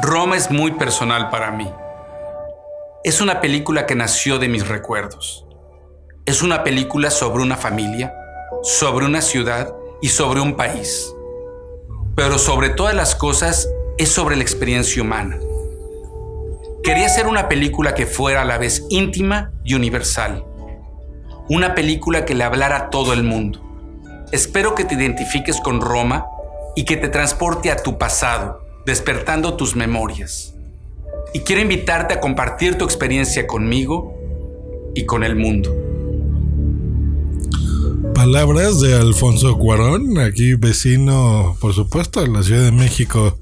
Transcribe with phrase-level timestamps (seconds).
[0.00, 1.68] Roma es muy personal para mí.
[3.02, 5.44] Es una película que nació de mis recuerdos.
[6.24, 8.14] Es una película sobre una familia,
[8.62, 11.12] sobre una ciudad y sobre un país.
[12.14, 15.36] Pero sobre todas las cosas es sobre la experiencia humana.
[16.84, 20.44] Quería ser una película que fuera a la vez íntima y universal.
[21.48, 23.60] Una película que le hablara a todo el mundo.
[24.30, 26.24] Espero que te identifiques con Roma
[26.76, 30.54] y que te transporte a tu pasado, despertando tus memorias
[31.34, 34.14] y quiero invitarte a compartir tu experiencia conmigo
[34.94, 35.76] y con el mundo.
[38.14, 43.38] Palabras de Alfonso Cuarón, aquí vecino, por supuesto, de la Ciudad de México,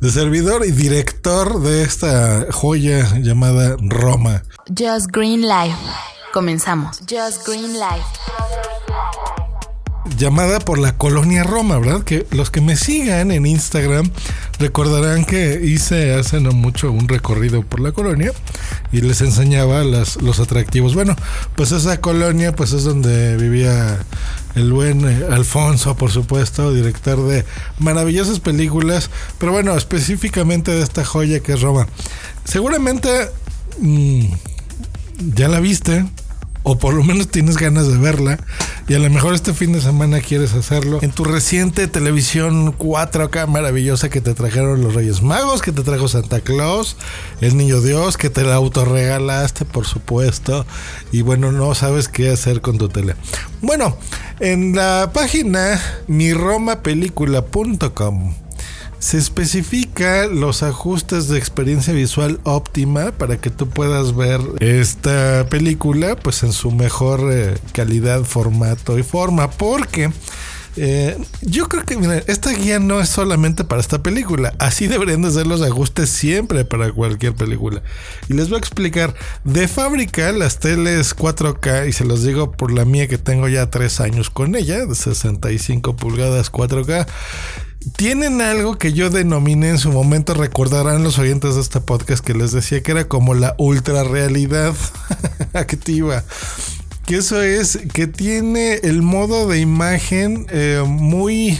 [0.00, 4.42] de servidor y director de esta joya llamada Roma.
[4.66, 5.78] Just Green Life.
[6.32, 6.98] Comenzamos.
[7.08, 8.04] Just Green Life
[10.16, 12.02] llamada por la colonia Roma, ¿verdad?
[12.02, 14.10] Que los que me sigan en Instagram
[14.58, 18.32] recordarán que hice hace no mucho un recorrido por la colonia
[18.92, 20.94] y les enseñaba los atractivos.
[20.94, 21.14] Bueno,
[21.56, 23.98] pues esa colonia pues es donde vivía
[24.54, 27.44] el buen eh, Alfonso, por supuesto, director de
[27.78, 31.86] maravillosas películas, pero bueno, específicamente de esta joya que es Roma.
[32.44, 33.08] Seguramente
[33.80, 34.24] mm,
[35.34, 36.04] ya la viste,
[36.64, 38.38] o por lo menos tienes ganas de verla
[38.88, 43.46] y a lo mejor este fin de semana quieres hacerlo en tu reciente televisión 4K
[43.46, 46.96] maravillosa que te trajeron los Reyes Magos, que te trajo Santa Claus,
[47.40, 50.66] el Niño Dios, que te la autorregalaste, por supuesto,
[51.12, 53.14] y bueno, no sabes qué hacer con tu tele.
[53.60, 53.96] Bueno,
[54.40, 58.47] en la página miromapelícula.com
[58.98, 66.16] se especifica los ajustes de experiencia visual óptima para que tú puedas ver esta película
[66.16, 69.50] pues en su mejor eh, calidad, formato y forma.
[69.50, 70.10] Porque
[70.80, 74.54] eh, yo creo que esta guía no es solamente para esta película.
[74.58, 77.82] Así deberían de ser los ajustes siempre para cualquier película.
[78.28, 79.14] Y les voy a explicar.
[79.44, 83.70] De fábrica, las teles 4K, y se los digo por la mía que tengo ya
[83.70, 87.06] 3 años con ella, de 65 pulgadas 4K
[87.96, 92.34] tienen algo que yo denominé en su momento, recordarán los oyentes de este podcast que
[92.34, 94.74] les decía que era como la ultra realidad
[95.54, 96.24] activa.
[97.08, 101.58] Que eso es que tiene el modo de imagen eh, muy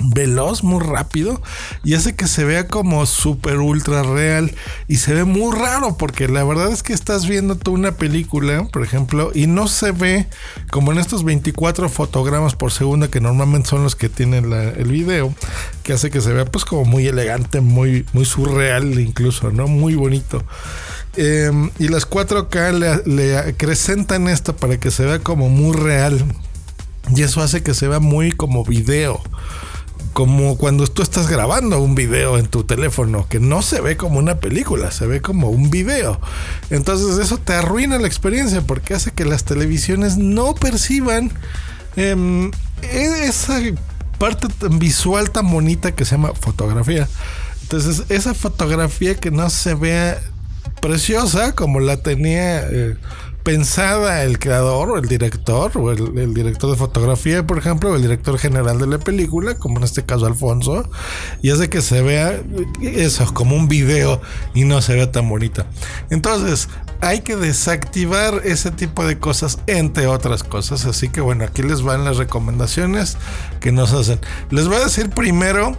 [0.00, 1.40] veloz, muy rápido
[1.84, 4.52] y hace que se vea como súper ultra real
[4.88, 8.66] y se ve muy raro porque la verdad es que estás viendo tú una película,
[8.72, 10.26] por ejemplo, y no se ve
[10.72, 15.32] como en estos 24 fotogramas por segundo que normalmente son los que tienen el video,
[15.84, 19.68] que hace que se vea pues como muy elegante, muy, muy surreal incluso, ¿no?
[19.68, 20.42] Muy bonito.
[21.16, 26.24] Em, y las 4K le, le acrecentan esto para que se vea como muy real.
[27.14, 29.20] Y eso hace que se vea muy como video
[30.12, 34.18] como cuando tú estás grabando un video en tu teléfono, que no se ve como
[34.18, 36.20] una película, se ve como un video.
[36.70, 41.32] Entonces eso te arruina la experiencia porque hace que las televisiones no perciban
[41.96, 42.50] em,
[42.82, 43.60] e-, esa
[44.18, 47.08] parte visual tan bonita que se llama fotografía.
[47.62, 50.20] Entonces esa fotografía que no se vea
[50.80, 52.66] preciosa como la tenía...
[52.68, 52.96] Eh,
[53.42, 58.02] pensada el creador o el director o el, director de fotografía, por ejemplo, o el
[58.02, 60.88] director general de la película, como en este caso Alfonso,
[61.42, 62.40] y hace que se vea
[62.82, 64.20] eso como un video
[64.54, 65.66] y no se vea tan bonita.
[66.10, 66.68] Entonces,
[67.00, 70.84] hay que desactivar ese tipo de cosas, entre otras cosas.
[70.84, 73.16] Así que bueno, aquí les van las recomendaciones
[73.60, 74.20] que nos hacen.
[74.50, 75.76] Les voy a decir primero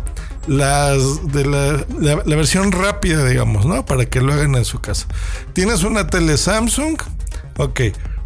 [0.48, 3.86] las de la, la, versión rápida, digamos, ¿no?
[3.86, 5.08] Para que lo hagan en su casa.
[5.54, 6.98] Tienes una tele Samsung,
[7.58, 7.82] Ok.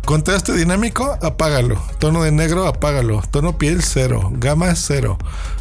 [0.06, 1.82] Contraste dinámico, apágalo.
[2.00, 3.24] Tono de negro, apágalo.
[3.32, 4.32] Tono piel, cero.
[4.36, 5.18] Gama, cero.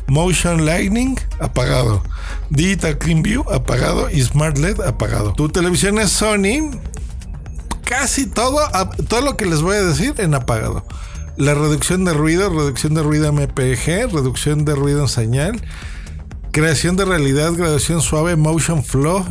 [0.06, 2.02] Motion Lightning, apagado.
[2.50, 4.10] Digital Clean View, apagado.
[4.10, 5.32] Y Smart LED, apagado.
[5.32, 6.70] Tu televisión es Sony.
[7.84, 8.60] Casi todo,
[9.08, 10.86] todo lo que les voy a decir en apagado.
[11.36, 15.62] La reducción de ruido, reducción de ruido MPG, reducción de ruido en señal
[16.54, 19.26] Creación de realidad, graduación suave, motion flow,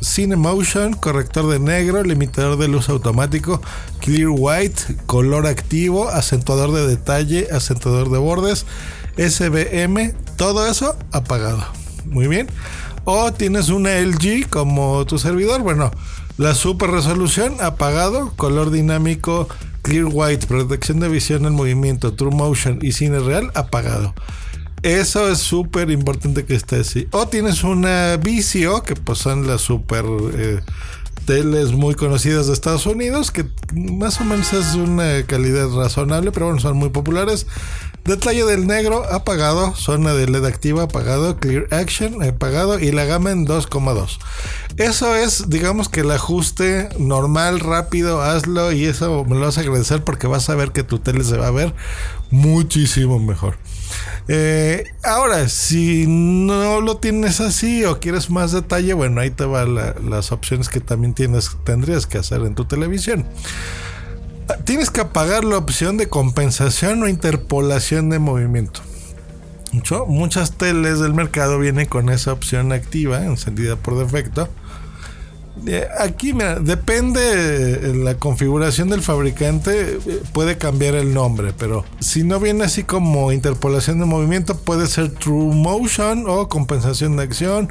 [0.00, 3.60] cine motion, corrector de negro, limitador de luz automático,
[4.00, 8.64] clear white, color activo, acentuador de detalle, acentuador de bordes,
[9.18, 11.62] SBM, todo eso apagado.
[12.06, 12.48] Muy bien.
[13.04, 15.90] O tienes una LG como tu servidor, bueno,
[16.38, 19.48] la super resolución apagado, color dinámico,
[19.82, 24.14] clear white, protección de visión en movimiento, true motion y cine real apagado.
[24.82, 27.08] Eso es súper importante que esté así.
[27.10, 30.04] O tienes una Vicio, que pues son las super
[30.34, 30.60] eh,
[31.26, 33.44] teles muy conocidas de Estados Unidos, que
[33.74, 37.46] más o menos es una calidad razonable, pero bueno, son muy populares.
[38.04, 43.32] Detalle del negro apagado, zona de LED activa apagado, clear action apagado y la gama
[43.32, 44.18] en 2,2.
[44.78, 49.60] Eso es, digamos que el ajuste normal, rápido, hazlo y eso me lo vas a
[49.60, 51.74] agradecer porque vas a ver que tu tele se va a ver
[52.30, 53.58] muchísimo mejor.
[54.28, 59.74] Eh, ahora, si no lo tienes así o quieres más detalle, bueno, ahí te van
[59.74, 63.26] las opciones que también tienes, tendrías que hacer en tu televisión.
[64.64, 68.80] Tienes que apagar la opción de compensación o interpolación de movimiento.
[70.06, 74.48] muchas teles del mercado vienen con esa opción activa, encendida por defecto.
[75.66, 82.22] Eh, aquí, mira, depende la configuración del fabricante, eh, puede cambiar el nombre, pero si
[82.22, 87.70] no viene así como interpolación de movimiento, puede ser True Motion o compensación de acción.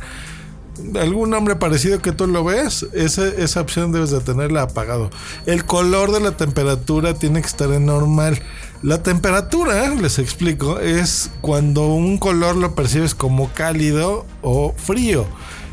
[1.00, 5.10] Algún nombre parecido que tú lo ves, esa, esa opción debes de tenerla apagado.
[5.48, 8.39] El color de la temperatura tiene que estar en normal.
[8.84, 15.25] La temperatura, les explico, es cuando un color lo percibes como cálido o frío.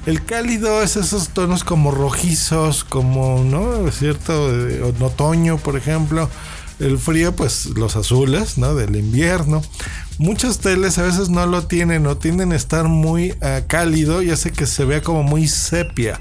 [0.06, 3.90] El cálido es esos tonos como rojizos, como, ¿no?
[3.90, 6.28] cierto, en otoño, por ejemplo.
[6.78, 8.74] El frío, pues los azules, ¿no?
[8.74, 9.62] Del invierno.
[10.18, 14.30] Muchas teles a veces no lo tienen o tienden a estar muy ah, cálido y
[14.30, 16.20] hace que se vea como muy sepia.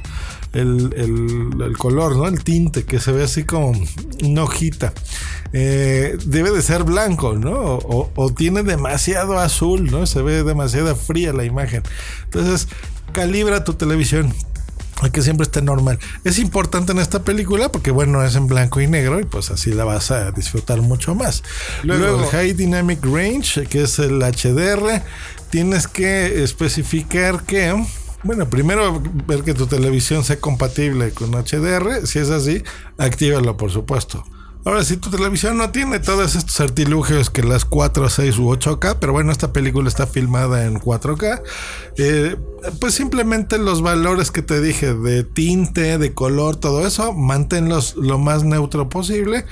[0.53, 2.27] El, el, color, ¿no?
[2.27, 3.73] El tinte, que se ve así como
[4.23, 4.93] una hojita.
[5.51, 7.55] Eh, debe de ser blanco, ¿no?
[7.55, 10.05] O, o, tiene demasiado azul, ¿no?
[10.05, 11.81] Se ve demasiado fría la imagen.
[12.25, 12.67] Entonces,
[13.13, 14.33] calibra tu televisión.
[15.11, 15.99] Que siempre esté normal.
[16.23, 19.73] Es importante en esta película porque, bueno, es en blanco y negro y pues así
[19.73, 21.43] la vas a disfrutar mucho más.
[21.83, 25.03] Luego, el High Dynamic Range, que es el HDR,
[25.49, 27.85] tienes que especificar que.
[28.23, 32.07] Bueno, primero ver que tu televisión sea compatible con HDR.
[32.07, 32.63] Si es así,
[32.97, 34.23] actívalo, por supuesto.
[34.65, 38.97] Ahora, si tu televisión no tiene todos estos artilugios que las 4, 6 u 8K,
[38.97, 41.41] pero bueno, esta película está filmada en 4K,
[41.97, 42.37] eh,
[42.79, 48.19] pues simplemente los valores que te dije de tinte, de color, todo eso, manténlos lo
[48.19, 49.45] más neutro posible.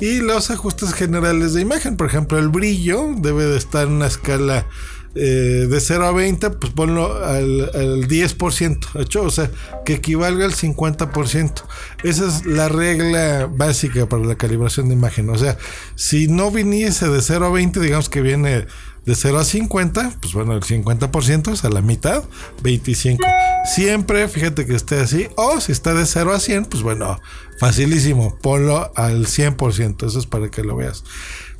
[0.00, 4.06] Y los ajustes generales de imagen, por ejemplo, el brillo debe de estar en una
[4.06, 4.66] escala
[5.14, 9.22] eh, de 0 a 20, pues ponlo al, 10%, ¿hecho?
[9.22, 9.50] O sea,
[9.84, 11.62] que equivalga al 50%.
[12.02, 15.30] Esa es la regla básica para la calibración de imagen.
[15.30, 15.56] O sea,
[15.94, 18.66] si no viniese de 0 a 20, digamos que viene
[19.04, 22.24] de 0 a 50, pues bueno, el 50% es a la mitad,
[22.62, 23.22] 25.
[23.64, 25.28] Siempre, fíjate que esté así.
[25.36, 27.20] O si está de 0 a 100, pues bueno,
[27.58, 30.06] facilísimo, ponlo al 100%.
[30.06, 31.04] Eso es para que lo veas.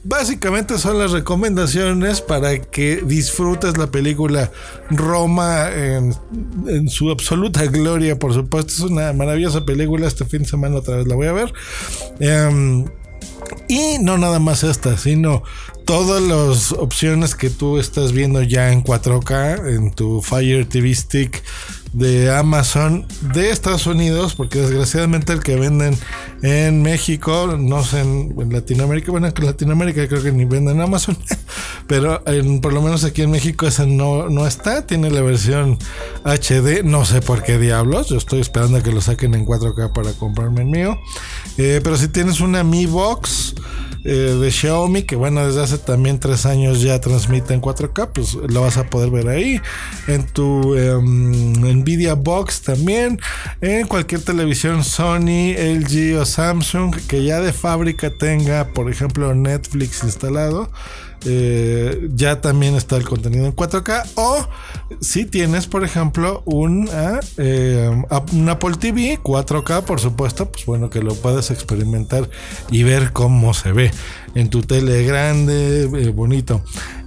[0.04, 4.52] Básicamente son las recomendaciones para que disfrutes la película
[4.90, 6.14] Roma en,
[6.90, 8.72] su absoluta gloria, por supuesto.
[8.72, 10.06] Es una maravillosa película.
[10.06, 11.54] Este fin de semana otra vez la voy a ver.
[12.20, 12.84] Em,
[13.66, 15.42] y no nada más esta, sino
[15.86, 21.42] todas las opciones que tú estás viendo ya en 4K en tu Fire TV Stick
[21.94, 25.96] de Amazon de Estados Unidos, porque desgraciadamente el que venden
[26.42, 31.16] en México, no sé, en, Latinoamérica, bueno, en Latinoamérica creo que ni venden Amazon,
[31.86, 32.22] pero
[32.60, 35.78] por lo menos aquí en México esa no, no está, tiene la versión
[36.24, 39.92] HD, no sé por qué diablos, yo estoy esperando a que lo saquen en 4K
[39.92, 40.98] para comprarme el mío,
[41.58, 43.54] eh, pero si tienes una Mi Box,
[44.04, 48.34] eh, de Xiaomi, que bueno, desde hace también tres años ya transmite en 4K, pues
[48.34, 49.60] lo vas a poder ver ahí.
[50.06, 53.18] En tu em, Nvidia Box también.
[53.60, 60.04] En cualquier televisión Sony, LG o Samsung que ya de fábrica tenga, por ejemplo, Netflix
[60.04, 60.70] instalado.
[61.24, 64.04] Eh, ya también está el contenido en 4K.
[64.16, 64.46] O
[65.00, 71.00] si tienes, por ejemplo, un, ah, eh, Apple TV 4K, por supuesto, pues bueno, que
[71.00, 72.28] lo puedas experimentar
[72.70, 73.90] y ver cómo se ve
[74.34, 76.62] en tu tele grande, eh, bonito.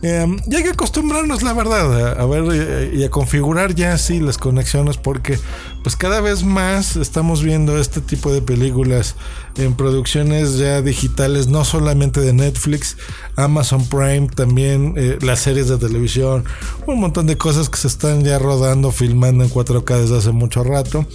[0.08, 4.22] Em, y hay que acostumbrarnos, la verdad, a, ver eh, y a configurar ya así
[4.22, 5.38] las conexiones porque
[5.84, 9.16] pues cada vez más estamos viendo este tipo de películas
[9.58, 12.96] en producciones ya digitales, no solamente de Netflix,
[13.36, 16.46] Amazon Prime, también eh, las series de televisión,
[16.86, 20.64] un montón de cosas que se están ya rodando, filmando en 4K desde hace mucho
[20.64, 21.06] rato.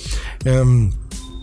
[0.45, 0.91] Em,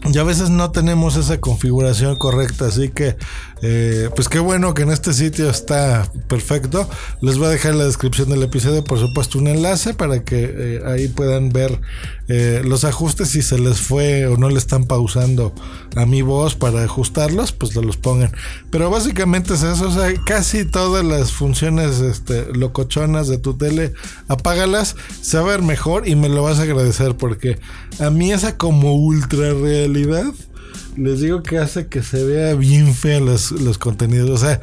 [0.05, 3.17] y a veces no tenemos esa configuración correcta, así que
[3.61, 6.89] eh, pues qué bueno que en este sitio está perfecto.
[7.21, 10.49] Les voy a dejar en la descripción del episodio, por supuesto, un enlace para que
[10.57, 11.81] eh, ahí puedan ver
[12.29, 13.29] eh, los ajustes.
[13.29, 15.53] Si se les fue o no le están pausando
[15.95, 18.31] a mi voz para ajustarlos, pues los pongan.
[18.71, 23.93] Pero básicamente es eso, o sea, casi todas las funciones este, locochonas de tu tele,
[24.27, 27.59] apágalas, se va a ver mejor y me lo vas a agradecer porque
[27.99, 29.53] a mí esa como ultra
[30.97, 34.29] les digo que hace que se vea bien fea los, contenidos.
[34.29, 34.59] O sea,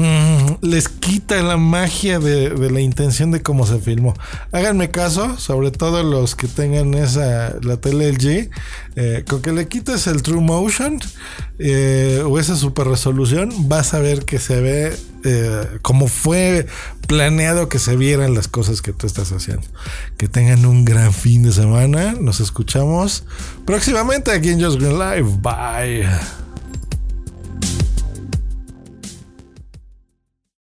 [0.00, 4.14] mm, les quita la magia de, la intención de cómo se filmó.
[4.52, 8.50] Háganme caso, sobre todo los que tengan esa la tele LG,
[8.96, 10.98] eh, con que le quites el True Motion
[11.58, 16.66] eh, o esa super resolución, vas a ver que se ve eh, como fue
[17.06, 19.66] planeado que se vieran las cosas que tú estás haciendo.
[20.16, 22.14] Que tengan un gran fin de semana.
[22.20, 23.24] Nos escuchamos
[23.66, 25.38] próximamente aquí en Just Green Live.
[25.40, 26.49] Bye.